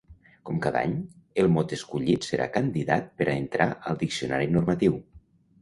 [0.49, 0.95] Com cada any,
[1.43, 4.99] el mot escollit serà candidat per a entrar al diccionari normatiu.